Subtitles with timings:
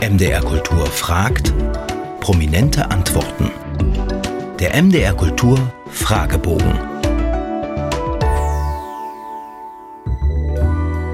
[0.00, 1.52] MDR Kultur fragt,
[2.20, 3.50] prominente Antworten.
[4.60, 5.58] Der MDR Kultur
[5.90, 6.78] Fragebogen.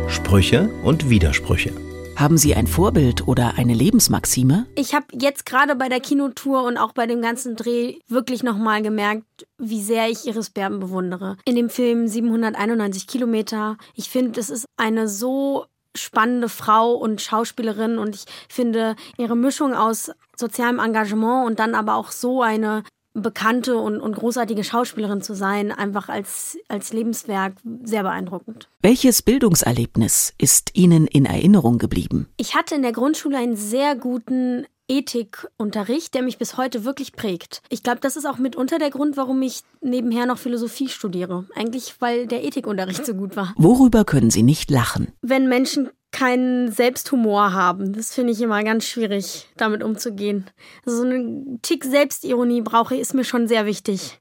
[0.06, 1.72] Sprüche und Widersprüche.
[2.16, 4.66] Haben Sie ein Vorbild oder eine Lebensmaxime?
[4.76, 8.82] Ich habe jetzt gerade bei der Kinotour und auch bei dem ganzen Dreh wirklich nochmal
[8.82, 11.38] gemerkt, wie sehr ich Iris Berben bewundere.
[11.46, 13.78] In dem Film 791 Kilometer.
[13.94, 15.64] Ich finde, es ist eine so
[15.96, 21.94] spannende Frau und Schauspielerin und ich finde ihre Mischung aus sozialem Engagement und dann aber
[21.94, 22.82] auch so eine
[23.14, 27.54] bekannte und, und großartige Schauspielerin zu sein, einfach als, als Lebenswerk
[27.84, 28.68] sehr beeindruckend.
[28.82, 32.28] Welches Bildungserlebnis ist Ihnen in Erinnerung geblieben?
[32.36, 37.62] Ich hatte in der Grundschule einen sehr guten Ethikunterricht, der mich bis heute wirklich prägt.
[37.70, 41.46] Ich glaube, das ist auch mitunter der Grund, warum ich nebenher noch Philosophie studiere.
[41.54, 43.54] Eigentlich, weil der Ethikunterricht so gut war.
[43.56, 45.12] Worüber können Sie nicht lachen?
[45.22, 50.46] Wenn Menschen keinen Selbsthumor haben, das finde ich immer ganz schwierig, damit umzugehen.
[50.86, 54.20] Also so ein Tick Selbstironie brauche ich, ist mir schon sehr wichtig.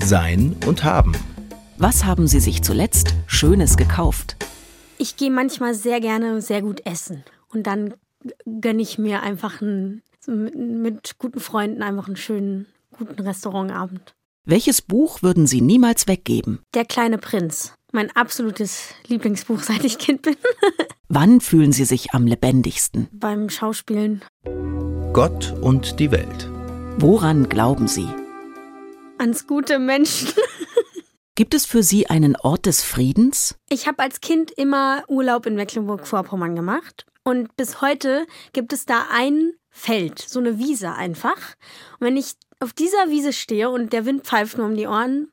[0.00, 1.12] Sein und haben.
[1.78, 4.36] Was haben Sie sich zuletzt Schönes gekauft?
[4.98, 7.24] Ich gehe manchmal sehr gerne sehr gut essen.
[7.48, 7.94] Und dann
[8.60, 14.14] gönne ich mir einfach einen, mit, mit guten Freunden einfach einen schönen, guten Restaurantabend.
[14.44, 16.60] Welches Buch würden Sie niemals weggeben?
[16.74, 17.74] Der kleine Prinz.
[17.92, 20.36] Mein absolutes Lieblingsbuch, seit ich Kind bin.
[21.08, 23.08] Wann fühlen Sie sich am lebendigsten?
[23.12, 24.22] Beim Schauspielen.
[25.12, 26.48] Gott und die Welt.
[26.98, 28.06] Woran glauben Sie?
[29.18, 30.28] Ans gute Menschen.
[31.34, 33.56] Gibt es für Sie einen Ort des Friedens?
[33.68, 37.06] Ich habe als Kind immer Urlaub in Mecklenburg-Vorpommern gemacht.
[37.24, 41.54] Und bis heute gibt es da ein Feld, so eine Wiese einfach.
[41.98, 45.28] Und wenn ich auf dieser Wiese stehe und der Wind pfeift nur um die Ohren,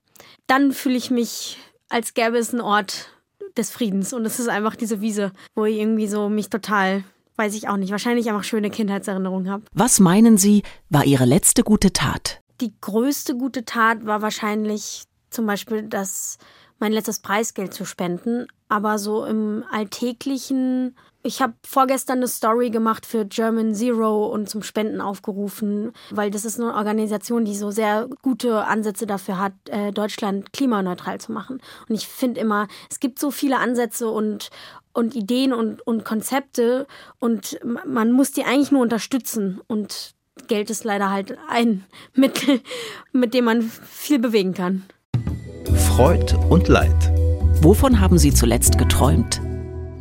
[0.48, 1.58] dann fühle ich mich,
[1.90, 3.10] als gäbe es einen Ort
[3.58, 4.14] des Friedens.
[4.14, 7.04] Und es ist einfach diese Wiese, wo ich irgendwie so mich total,
[7.36, 9.64] weiß ich auch nicht, wahrscheinlich einfach schöne Kindheitserinnerungen habe.
[9.74, 12.42] Was meinen Sie, war Ihre letzte gute Tat?
[12.62, 16.38] Die größte gute Tat war wahrscheinlich zum Beispiel das
[16.80, 18.48] mein letztes Preisgeld zu spenden.
[18.70, 24.64] Aber so im alltäglichen, ich habe vorgestern eine Story gemacht für German Zero und zum
[24.64, 29.92] Spenden aufgerufen, weil das ist eine Organisation, die so sehr gute Ansätze dafür hat, äh,
[29.92, 31.62] Deutschland klimaneutral zu machen.
[31.88, 34.50] Und ich finde immer, es gibt so viele Ansätze und,
[34.94, 36.88] und Ideen und, und Konzepte
[37.20, 39.62] und man muss die eigentlich nur unterstützen.
[39.68, 40.14] Und
[40.48, 42.62] Geld ist leider halt ein Mittel,
[43.12, 44.84] mit dem man viel bewegen kann.
[45.74, 47.17] Freud und Leid.
[47.62, 49.42] Wovon haben Sie zuletzt geträumt?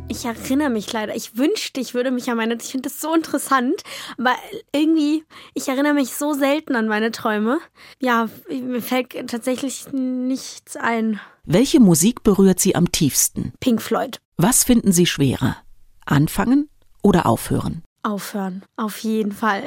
[0.09, 1.15] Ich erinnere mich leider.
[1.15, 2.55] Ich wünschte, ich würde mich an meine.
[2.61, 3.81] Ich finde das so interessant,
[4.17, 4.35] aber
[4.71, 5.23] irgendwie,
[5.55, 7.59] ich erinnere mich so selten an meine Träume.
[7.99, 11.19] Ja, mir fällt tatsächlich nichts ein.
[11.45, 13.53] Welche Musik berührt Sie am tiefsten?
[13.59, 14.19] Pink Floyd.
[14.37, 15.57] Was finden Sie schwerer?
[16.05, 16.69] Anfangen
[17.01, 17.83] oder aufhören?
[18.03, 19.63] Aufhören, auf jeden Fall.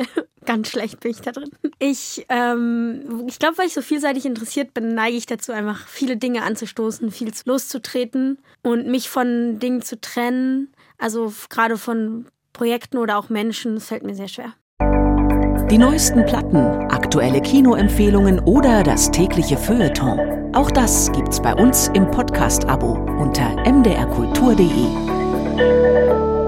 [0.46, 1.50] Ganz schlecht bin ich da drin.
[1.78, 6.16] Ich, ähm, ich glaube, weil ich so vielseitig interessiert bin, neige ich dazu, einfach viele
[6.16, 10.72] Dinge anzustoßen, viel loszutreten und mich von Dingen zu trennen.
[10.98, 14.54] Also gerade von Projekten oder auch Menschen, das fällt mir sehr schwer.
[15.70, 16.56] Die neuesten Platten,
[16.90, 20.52] aktuelle Kinoempfehlungen oder das tägliche Feuilleton.
[20.52, 26.39] Auch das gibt's bei uns im Podcast-Abo unter mdrkultur.de.